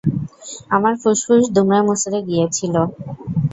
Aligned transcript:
আমার 0.75 0.93
ফুসফুস 1.01 1.43
দুমড়েমুচড়ে 1.55 2.19
গিয়েছিল। 2.29 2.75